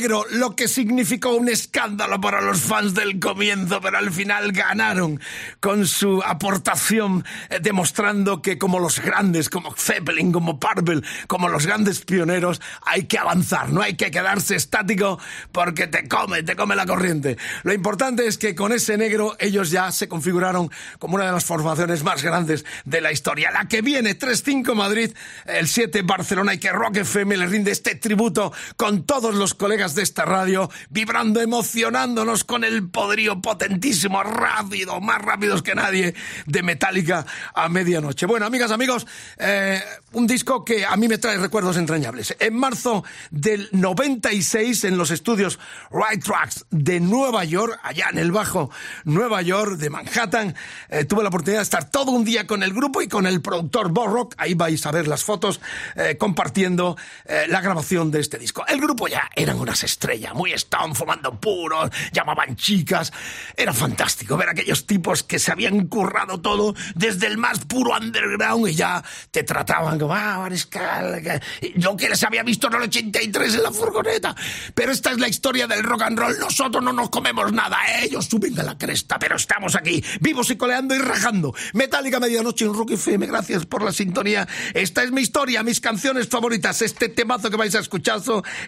Negro, 0.00 0.24
lo 0.30 0.56
que 0.56 0.66
significó 0.66 1.34
un 1.34 1.50
escándalo 1.50 2.18
para 2.22 2.40
los 2.40 2.62
fans 2.62 2.94
del 2.94 3.20
comienzo, 3.20 3.82
pero 3.82 3.98
al 3.98 4.10
final 4.10 4.50
ganaron 4.52 5.20
con 5.60 5.86
su 5.86 6.22
aportación, 6.24 7.22
eh, 7.50 7.58
demostrando 7.60 8.40
que 8.40 8.56
como 8.56 8.78
los 8.78 9.00
grandes, 9.00 9.50
como 9.50 9.74
Zeppelin, 9.74 10.32
como 10.32 10.58
Purple, 10.58 11.02
como 11.26 11.48
los 11.48 11.66
grandes 11.66 12.00
pioneros, 12.00 12.62
hay 12.86 13.04
que 13.04 13.18
avanzar, 13.18 13.68
no 13.68 13.82
hay 13.82 13.94
que 13.94 14.10
quedarse 14.10 14.56
estático 14.56 15.18
porque 15.52 15.86
te 15.86 16.08
come, 16.08 16.42
te 16.44 16.56
come 16.56 16.76
la 16.76 16.86
corriente. 16.86 17.36
Lo 17.62 17.74
importante 17.74 18.26
es 18.26 18.38
que 18.38 18.54
con 18.54 18.72
ese 18.72 18.96
negro 18.96 19.36
ellos 19.38 19.70
ya 19.70 19.92
se 19.92 20.08
configuraron 20.08 20.70
como 20.98 21.16
una 21.16 21.26
de 21.26 21.32
las 21.32 21.44
formaciones 21.44 22.04
más 22.04 22.22
grandes 22.22 22.64
de 22.86 23.02
la 23.02 23.12
historia. 23.12 23.50
La 23.50 23.68
que 23.68 23.82
viene, 23.82 24.18
3-5 24.18 24.74
Madrid, 24.74 25.12
el 25.44 25.68
7 25.68 26.00
Barcelona 26.02 26.54
y 26.54 26.58
que 26.58 26.72
Rock 26.72 26.96
FM 26.96 27.36
le 27.36 27.46
rinde 27.46 27.70
este 27.70 27.96
tributo 27.96 28.50
con 28.78 29.02
todos 29.02 29.34
los 29.34 29.52
colegas 29.52 29.89
de 29.94 30.02
esta 30.02 30.24
radio, 30.24 30.70
vibrando, 30.90 31.40
emocionándonos 31.40 32.44
con 32.44 32.64
el 32.64 32.88
poderío 32.88 33.40
potentísimo, 33.40 34.22
rápido, 34.22 35.00
más 35.00 35.20
rápidos 35.20 35.62
que 35.62 35.74
nadie, 35.74 36.14
de 36.46 36.62
Metallica 36.62 37.26
a 37.54 37.68
medianoche. 37.68 38.26
Bueno, 38.26 38.46
amigas, 38.46 38.70
amigos, 38.70 39.06
eh, 39.38 39.80
un 40.12 40.26
disco 40.26 40.64
que 40.64 40.84
a 40.84 40.96
mí 40.96 41.08
me 41.08 41.18
trae 41.18 41.38
recuerdos 41.38 41.76
entrañables. 41.76 42.36
En 42.38 42.56
marzo 42.56 43.04
del 43.30 43.68
96, 43.72 44.84
en 44.84 44.98
los 44.98 45.10
estudios 45.10 45.58
Right 45.90 46.22
Tracks 46.22 46.66
de 46.70 47.00
Nueva 47.00 47.44
York, 47.44 47.78
allá 47.82 48.08
en 48.10 48.18
el 48.18 48.32
bajo 48.32 48.70
Nueva 49.04 49.42
York 49.42 49.76
de 49.76 49.90
Manhattan, 49.90 50.54
eh, 50.88 51.04
tuve 51.04 51.22
la 51.22 51.28
oportunidad 51.28 51.60
de 51.60 51.64
estar 51.64 51.90
todo 51.90 52.12
un 52.12 52.24
día 52.24 52.46
con 52.46 52.62
el 52.62 52.72
grupo 52.72 53.02
y 53.02 53.08
con 53.08 53.26
el 53.26 53.40
productor 53.40 53.90
Borrock, 53.90 54.34
ahí 54.38 54.54
vais 54.54 54.84
a 54.86 54.90
ver 54.90 55.08
las 55.08 55.24
fotos, 55.24 55.60
eh, 55.96 56.16
compartiendo 56.18 56.96
eh, 57.24 57.46
la 57.48 57.60
grabación 57.60 58.10
de 58.10 58.20
este 58.20 58.38
disco. 58.38 58.64
El 58.66 58.80
grupo 58.80 59.08
ya 59.08 59.28
eran 59.34 59.58
unas 59.70 59.84
estrellas, 59.84 60.34
muy 60.34 60.52
stone, 60.52 60.96
fumando 60.96 61.38
puros, 61.38 61.90
llamaban 62.12 62.56
chicas, 62.56 63.12
era 63.56 63.72
fantástico 63.72 64.36
ver 64.36 64.48
aquellos 64.48 64.84
tipos 64.84 65.22
que 65.22 65.38
se 65.38 65.52
habían 65.52 65.86
currado 65.86 66.40
todo 66.40 66.74
desde 66.96 67.28
el 67.28 67.38
más 67.38 67.60
puro 67.66 67.96
underground 67.96 68.68
y 68.68 68.74
ya 68.74 69.02
te 69.30 69.44
trataban 69.44 69.96
como, 69.96 70.12
ah, 70.12 70.38
Mariscal, 70.38 71.40
yo 71.76 71.96
que 71.96 72.08
les 72.08 72.20
había 72.24 72.42
visto 72.42 72.66
en 72.66 72.74
el 72.74 72.82
83 72.82 73.54
en 73.54 73.62
la 73.62 73.70
furgoneta, 73.70 74.34
pero 74.74 74.90
esta 74.90 75.12
es 75.12 75.20
la 75.20 75.28
historia 75.28 75.68
del 75.68 75.84
rock 75.84 76.02
and 76.02 76.18
roll, 76.18 76.36
nosotros 76.40 76.82
no 76.82 76.92
nos 76.92 77.08
comemos 77.08 77.52
nada, 77.52 77.78
ellos 78.02 78.26
suben 78.26 78.58
a 78.58 78.64
la 78.64 78.76
cresta, 78.76 79.20
pero 79.20 79.36
estamos 79.36 79.76
aquí, 79.76 80.02
vivos 80.20 80.50
y 80.50 80.56
coleando 80.56 80.96
y 80.96 80.98
rajando. 80.98 81.54
Metallica 81.74 82.18
Medianoche 82.18 82.64
en 82.64 82.74
Rock 82.74 82.92
FM, 82.92 83.26
gracias 83.28 83.66
por 83.66 83.82
la 83.82 83.92
sintonía. 83.92 84.48
Esta 84.74 85.04
es 85.04 85.12
mi 85.12 85.20
historia, 85.20 85.62
mis 85.62 85.80
canciones 85.80 86.26
favoritas, 86.26 86.82
este 86.82 87.08
temazo 87.08 87.50
que 87.50 87.56
vais 87.56 87.76
a 87.76 87.78
escuchar, 87.78 88.00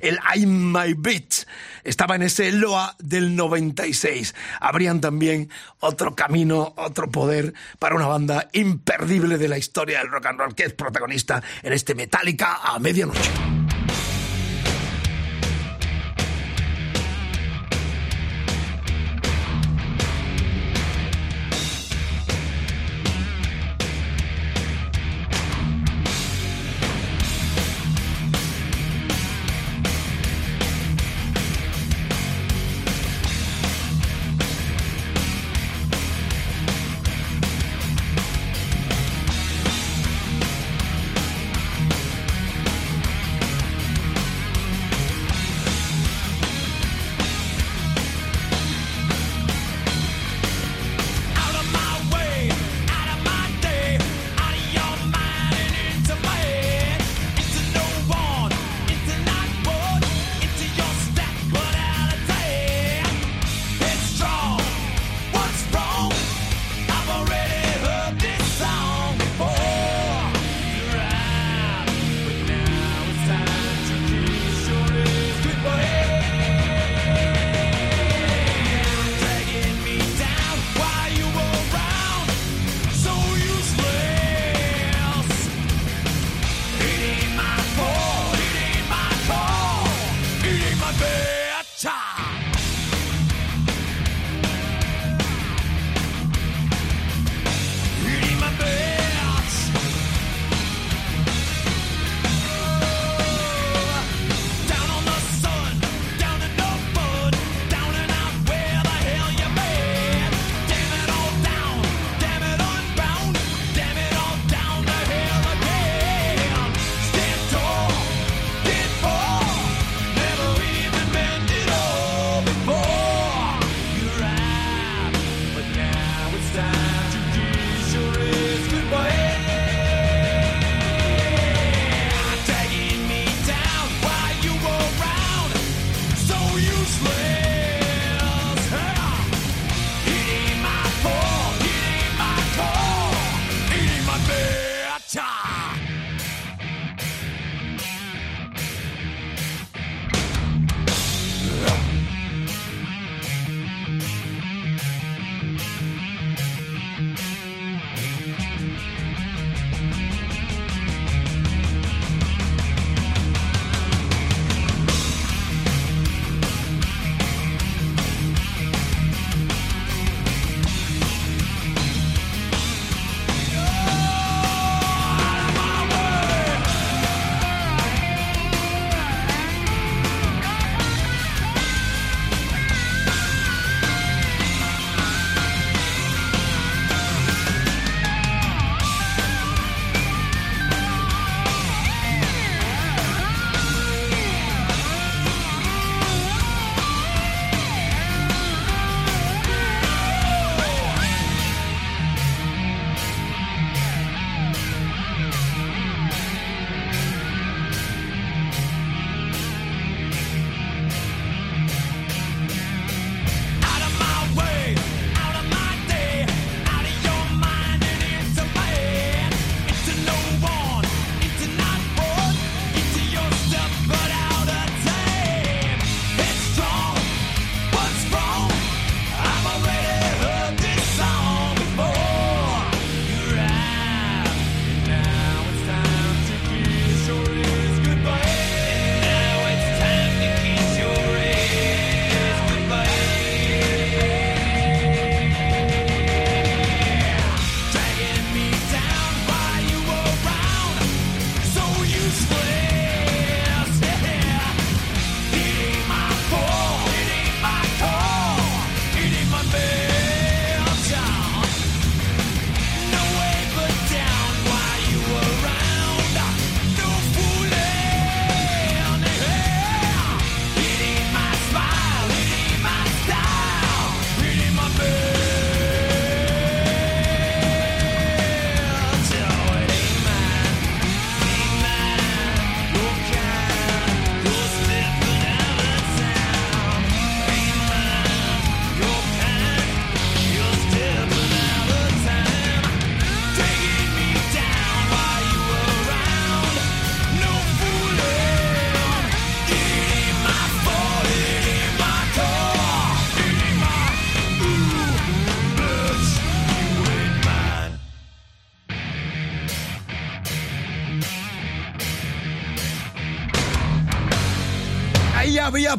el 0.01 0.19
I'm 0.35 0.73
My 0.73 0.92
Beat, 0.97 1.47
estaba 1.85 2.17
en 2.17 2.23
ese 2.23 2.53
Loa 2.53 2.97
del 2.99 3.37
96. 3.37 4.35
Habrían 4.61 5.01
también 5.01 5.51
otro 5.81 6.15
camino, 6.15 6.75
otro 6.77 7.11
poder 7.11 7.55
para 7.79 7.95
una 7.95 8.07
banda 8.07 8.49
imperdible 8.53 9.39
de 9.39 9.49
la 9.49 9.59
historia 9.59 9.99
del 9.99 10.11
rock 10.11 10.27
and 10.27 10.39
roll 10.39 10.55
que 10.55 10.65
es 10.65 10.73
protagonista 10.73 11.43
en 11.63 11.73
este 11.73 11.95
Metallica 11.95 12.61
a 12.63 12.79
medianoche. 12.79 13.62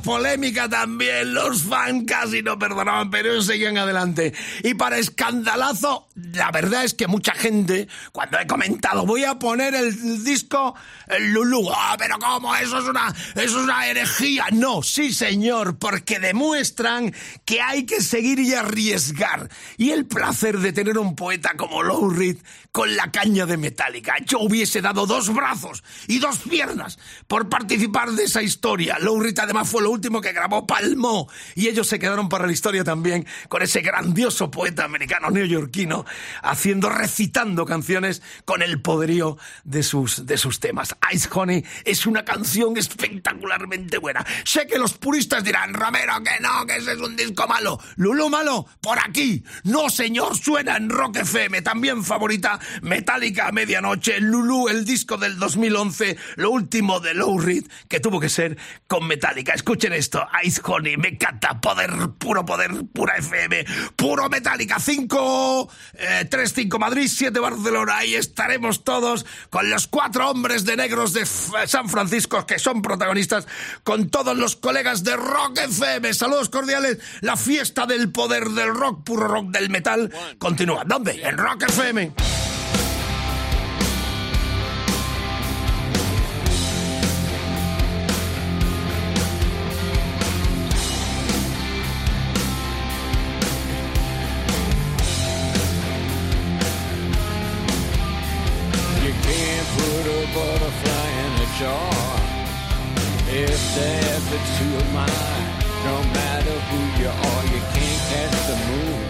Polémica 0.04 0.70
también. 0.70 1.34
Los 1.34 1.64
fans 1.64 2.04
casi 2.06 2.44
no 2.44 2.60
perdonaban, 2.60 3.10
pero 3.10 3.42
seguían 3.42 3.78
adelante. 3.78 4.34
Y 4.64 4.76
para 4.76 5.00
escandalazo, 5.00 6.08
la 6.34 6.52
verdad 6.52 6.84
es 6.84 6.94
que 6.94 7.08
mucha 7.08 7.34
gente, 7.34 7.88
cuando 8.12 8.40
he 8.40 8.48
comentado, 8.48 9.06
voy 9.06 9.24
a 9.24 9.40
poner 9.40 9.76
el 9.76 10.24
disco 10.24 10.76
el 11.08 11.32
Lulú. 11.32 11.70
Ah, 11.72 11.96
pero 11.98 12.18
¿cómo? 12.20 12.56
Eso 12.56 12.80
es 12.80 12.86
una, 12.86 13.14
eso 13.36 13.60
es 13.60 13.64
una 13.64 13.88
herejía. 13.88 14.46
No, 14.52 14.82
sí, 14.82 15.14
señor, 15.14 15.78
porque 15.78 16.20
demuestran 16.20 17.14
que 17.46 17.62
hay 17.62 17.86
que 17.86 18.02
seguir 18.02 18.40
y 18.40 18.54
arriesgar. 18.54 19.50
Y 19.78 19.92
el 19.92 20.06
placer 20.06 20.60
de 20.60 20.74
tener 20.74 20.98
un 20.98 21.16
poeta 21.16 21.54
como 21.56 21.84
Lou 21.84 22.10
Reed 22.10 22.38
con 22.72 22.96
la 22.96 23.12
caña 23.12 23.46
de 23.46 23.58
Metallica. 23.58 24.16
Yo 24.26 24.40
hubiese 24.40 24.82
dado 24.82 25.06
dos 25.06 25.34
brazos 25.34 25.84
y 26.08 26.20
dos 26.20 26.40
piernas 26.40 26.98
por 27.28 27.48
participar 27.48 28.12
de 28.12 28.24
esa 28.24 28.42
historia. 28.42 28.98
Lou 29.00 29.20
Reed 29.20 29.38
además 29.40 29.70
fue 29.70 29.84
lo 29.84 29.92
último 29.92 30.22
que 30.22 30.34
grabó 30.34 30.66
Palmo 30.66 31.30
y 31.56 31.68
ellos 31.68 31.88
se 31.88 32.00
quedaron 32.00 32.30
para 32.30 32.48
la 32.48 32.52
historia 32.52 32.84
también 32.84 33.26
con 33.48 33.62
ese 33.62 33.82
grandioso 33.82 34.50
poeta 34.50 34.86
americano 34.86 35.30
neoyorquino 35.30 36.06
haciendo, 36.42 36.90
recitando 36.90 37.66
canciones 37.66 38.22
con 38.46 38.62
el 38.62 38.82
poderío 38.82 39.38
de 39.64 39.84
sus, 39.84 40.26
de 40.26 40.38
sus 40.38 40.60
temas. 40.60 40.96
Ice 41.12 41.30
Honey 41.32 41.64
es 41.86 42.06
una 42.06 42.26
canción 42.26 42.78
espectacularmente 42.78 43.98
buena. 43.98 44.26
Sé 44.44 44.68
que 44.68 44.78
los 44.78 44.94
puristas 44.94 45.44
dirán, 45.44 45.74
Romero, 45.74 46.14
que 46.24 46.42
no, 46.42 46.66
que 46.66 46.78
ese 46.78 46.94
es 46.94 47.00
un 47.00 47.16
disco 47.16 47.48
malo. 47.48 47.80
Lulu 47.96 48.30
malo, 48.30 48.68
por 48.82 49.00
aquí. 49.00 49.44
No, 49.64 49.90
señor, 49.90 50.38
suena 50.38 50.78
en 50.78 50.90
Rock 50.90 51.18
FM, 51.18 51.62
también 51.62 52.04
favorita 52.04 52.60
Metallica 52.82 53.48
a 53.48 53.52
medianoche, 53.52 54.20
Lulu, 54.20 54.70
el 54.70 54.86
disco 54.86 55.18
del 55.18 55.38
2011, 55.38 56.18
lo 56.36 56.52
último 56.52 57.00
de 57.00 57.14
Low 57.14 57.40
Reed, 57.40 57.66
que 57.88 58.00
tuvo 58.00 58.20
que 58.20 58.30
ser 58.30 58.58
con 58.88 59.08
Metallica. 59.08 59.54
Escuchen 59.54 59.94
esto, 59.94 60.26
Ice 60.44 60.62
Honey, 60.64 60.98
me 60.98 61.10
encanta, 61.10 61.60
poder, 61.60 61.92
puro 62.18 62.46
poder, 62.46 62.72
pura 62.94 63.16
FM, 63.16 63.66
puro 63.96 64.30
Metallica, 64.30 64.80
5, 64.80 65.70
3, 66.30 66.54
5 66.54 66.80
Madrid, 66.80 67.10
7 67.12 67.40
Barcelona, 67.40 67.98
ahí 67.98 68.16
estaremos 68.16 68.84
todos 68.84 69.26
con 69.50 69.70
los 69.70 69.88
cuatro 69.88 70.30
hombres 70.30 70.66
de 70.66 70.78
negros 70.78 71.14
de 71.14 71.26
San 71.26 71.90
Francisco 71.90 72.46
que 72.46 72.60
son 72.60 72.82
protagonistas, 72.82 73.48
con 73.84 74.10
todos 74.10 74.38
los 74.38 74.56
colegas 74.56 75.04
de 75.04 75.16
Rock 75.16 75.60
FM. 75.60 76.14
Saludos 76.14 76.50
cordiales, 76.50 77.00
la 77.22 77.36
fiesta 77.36 77.86
del 77.86 78.12
poder 78.12 78.50
del 78.50 78.74
rock, 78.74 79.04
puro 79.04 79.28
rock 79.28 79.48
del 79.52 79.70
metal, 79.70 80.12
continúa. 80.38 80.84
¿Dónde? 80.86 81.22
En 81.24 81.38
Rock 81.38 81.64
FM. 81.64 82.33
Who 106.74 106.82
you 107.02 107.10
are, 107.10 107.44
you 107.54 107.62
can't 107.76 108.04
catch 108.12 108.38
the 108.50 108.58
moon 108.70 109.02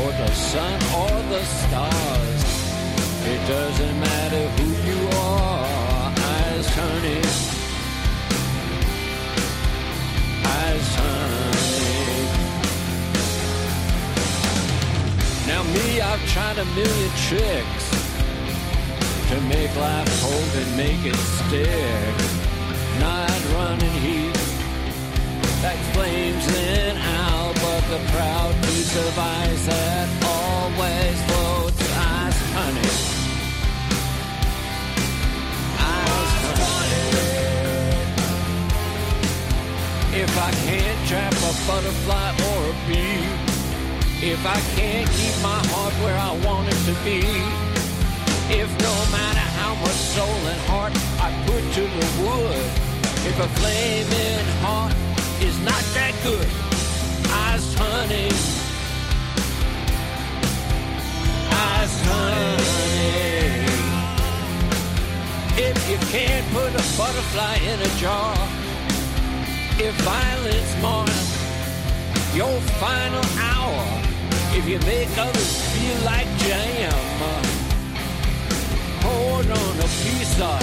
or 0.00 0.10
the 0.22 0.30
sun 0.50 0.76
or 1.02 1.14
the 1.32 1.42
stars. 1.60 2.42
It 3.32 3.40
doesn't 3.54 3.96
matter 4.08 4.44
who 4.56 4.68
you 4.90 5.00
are. 5.16 6.12
Eyes 6.34 6.66
turning. 6.76 7.26
Eyes 10.58 10.86
turning. 10.96 12.28
Now 15.50 15.62
me, 15.74 15.86
I've 16.00 16.24
tried 16.34 16.58
a 16.58 16.66
million 16.78 17.12
tricks 17.28 17.86
to 19.30 19.36
make 19.54 19.72
life 19.76 20.12
hold 20.24 20.52
and 20.62 20.70
make 20.76 21.02
it 21.12 21.20
stick. 21.38 22.14
Night 23.00 23.42
running 23.54 23.96
heat 24.04 24.17
like 25.62 25.78
flames 25.92 26.46
in 26.56 26.96
out, 26.96 27.54
but 27.54 27.82
the 27.90 27.98
proud 28.12 28.54
piece 28.62 28.96
of 28.96 29.18
ice 29.18 29.66
that 29.66 30.08
always 30.24 31.18
floats. 31.26 31.82
Ice 31.98 32.40
honey. 32.54 32.92
Honey. 35.82 37.18
If 40.22 40.32
I 40.38 40.50
can't 40.66 41.00
trap 41.08 41.34
a 41.34 41.52
butterfly 41.66 42.30
or 42.50 42.60
a 42.70 42.74
bee, 42.86 43.26
if 44.30 44.40
I 44.46 44.60
can't 44.76 45.10
keep 45.10 45.34
my 45.42 45.60
heart 45.72 45.94
where 46.04 46.18
I 46.18 46.32
want 46.46 46.68
it 46.68 46.80
to 46.86 46.94
be, 47.02 47.20
if 48.54 48.70
no 48.78 48.94
matter 49.10 49.46
how 49.58 49.74
much 49.74 49.98
soul 50.14 50.40
and 50.52 50.60
heart 50.70 50.94
I 51.18 51.28
put 51.46 51.62
to 51.74 51.82
the 51.82 52.06
wood, 52.22 52.64
if 53.26 53.36
a 53.40 53.48
flaming 53.58 54.46
heart 54.62 55.07
is 55.42 55.58
not 55.60 55.82
that 55.94 56.14
good, 56.22 56.48
ice 57.30 57.74
honey, 57.74 58.30
ice 61.50 62.00
honey. 62.08 62.58
If 65.56 65.78
you 65.90 65.98
can't 66.08 66.46
put 66.52 66.70
a 66.74 66.84
butterfly 66.96 67.56
in 67.70 67.80
a 67.80 67.90
jar, 67.98 68.34
if 69.78 69.94
violence 70.02 70.72
marks 70.82 71.28
your 72.34 72.60
final 72.82 73.24
hour, 73.38 73.84
if 74.56 74.68
you 74.68 74.78
make 74.80 75.16
others 75.18 75.50
feel 75.72 76.04
like 76.04 76.26
jam 76.38 76.92
poured 79.00 79.50
on 79.50 79.74
a 79.78 79.88
piece 80.02 80.40
of 80.40 80.62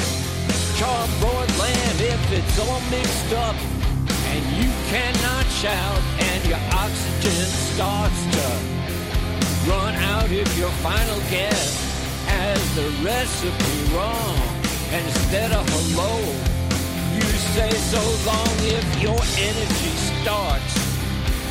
charbroiled 0.77 1.59
land 1.59 2.01
if 2.01 2.31
it's 2.33 2.59
all 2.59 2.81
mixed 2.91 3.33
up 3.33 3.74
and 4.35 4.45
you 4.59 4.69
cannot 4.91 5.45
shout 5.47 6.01
and 6.19 6.45
your 6.45 6.59
oxygen 6.73 7.47
starts 7.71 8.19
to 8.35 8.47
run 9.69 9.95
out 10.11 10.29
if 10.29 10.49
your 10.57 10.69
final 10.83 11.19
guess 11.31 11.71
has 12.27 12.59
the 12.75 12.87
recipe 13.03 13.95
wrong. 13.95 14.35
And 14.91 15.05
instead 15.07 15.51
of 15.53 15.63
hello 15.69 16.15
you 17.15 17.27
say 17.55 17.71
so 17.93 18.03
long 18.27 18.55
if 18.75 18.85
your 19.01 19.21
energy 19.39 19.93
starts 20.19 20.73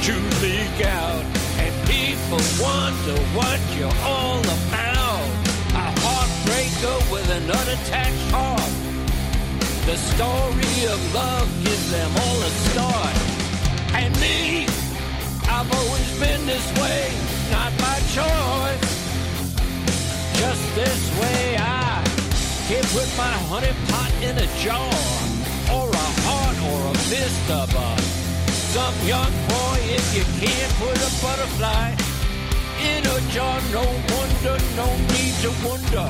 to 0.07 0.12
leak 0.45 0.78
out. 0.85 1.24
And 1.57 1.72
people 1.89 2.43
wonder 2.61 3.16
what 3.32 3.61
you're 3.76 4.01
all 4.05 4.41
about. 4.41 5.28
A 5.72 5.87
heartbreaker 6.05 6.99
with 7.11 7.30
an 7.30 7.51
unattached 7.51 8.30
heart. 8.30 8.93
The 9.87 9.97
story 9.97 10.87
of 10.89 11.14
love 11.14 11.49
gives 11.62 11.91
them 11.91 12.11
all 12.11 12.39
a 12.41 12.51
start. 12.72 13.16
And 13.93 14.18
me, 14.18 14.64
I've 15.47 15.70
always 15.70 16.18
been 16.18 16.47
this 16.47 16.66
way, 16.80 17.12
not 17.53 17.70
by 17.76 18.01
choice. 18.16 18.93
Just 20.41 20.64
this 20.74 21.20
way 21.20 21.57
I 21.59 22.03
can 22.66 22.82
put 22.97 23.09
my 23.16 23.37
honey 23.53 23.74
pot 23.89 24.11
in 24.22 24.39
a 24.39 24.49
jar, 24.64 24.95
or 25.76 25.91
a 25.91 26.09
heart, 26.24 26.59
or 26.72 26.91
a 26.91 26.95
fist 27.05 27.51
of 27.51 27.68
a 27.74 28.01
some 28.72 28.97
young 29.07 29.32
boy. 29.53 29.78
If 29.93 30.16
you 30.16 30.24
can't 30.41 30.72
put 30.80 30.97
a 30.97 31.11
butterfly 31.20 31.95
in 32.89 33.05
a 33.05 33.20
jar. 33.32 33.61
No 33.70 33.85
wonder, 33.85 34.57
no 34.80 34.89
need 35.12 35.35
to 35.45 35.51
wonder 35.62 36.09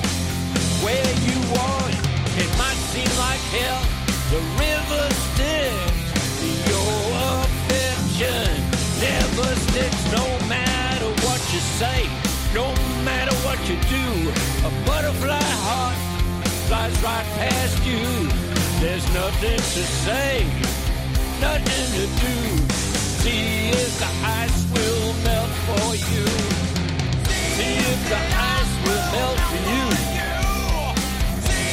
where 0.85 1.13
you 1.27 1.39
are. 1.59 2.04
It 2.37 2.51
might 2.59 2.81
seem 2.91 3.07
like 3.17 3.39
hell, 3.55 3.83
the 4.35 4.43
river 4.59 5.05
sticks. 5.31 6.03
Your 6.67 6.99
affection 7.47 8.51
never 8.99 9.49
sticks, 9.71 10.03
no 10.11 10.27
matter 10.49 11.11
what 11.23 11.41
you 11.55 11.61
say, 11.79 12.11
no 12.53 12.75
matter 13.05 13.35
what 13.47 13.59
you 13.71 13.77
do. 13.87 14.07
A 14.67 14.71
butterfly 14.85 15.47
heart 15.63 15.97
flies 16.67 16.97
right 17.05 17.29
past 17.39 17.79
you. 17.87 18.03
There's 18.83 19.07
nothing 19.15 19.59
to 19.59 19.83
say, 20.03 20.43
nothing 21.41 21.87
to 21.99 22.05
do. 22.19 22.37
See 23.23 23.71
if 23.71 23.93
the 24.03 24.11
ice 24.43 24.59
will 24.75 25.15
melt 25.23 25.53
for 25.71 25.89
you. 26.11 26.27
See 27.55 27.77
if 27.79 28.01
the 28.11 28.23
ice 28.59 28.75
will 28.85 29.05
melt 29.15 29.39
for 29.39 29.71
you. 29.71 30.14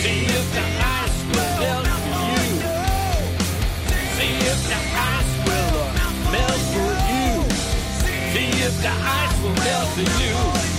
See 0.02 0.26
if 0.26 0.54
the 0.56 0.66
ice 0.82 1.18
will 1.30 1.52
melt 1.62 1.86
for 1.86 2.22
you. 2.34 2.48
See 4.18 4.34
if 4.52 4.60
the 4.72 4.80
ice 4.98 5.34
will 5.46 5.84
melt 6.34 6.62
for 6.74 6.92
you. 7.12 7.30
See 8.34 8.50
if 8.66 8.82
the 8.82 8.90
ice 8.90 9.36
will 9.44 9.54
melt 9.54 9.90
for 9.94 10.02
you. 10.24 10.71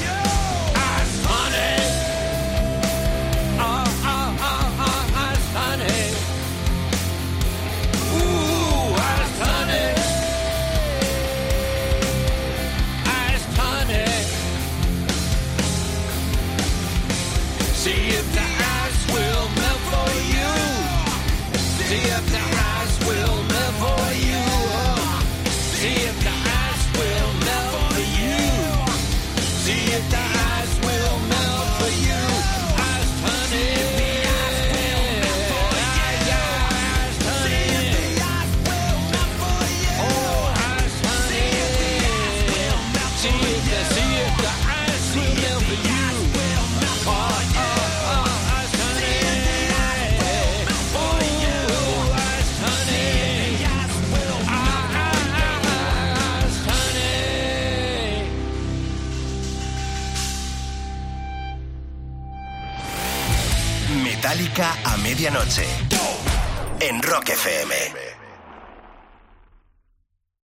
Medianoche. 65.12 65.66
En 66.78 67.02
Rock 67.02 67.28
FM. 67.28 68.01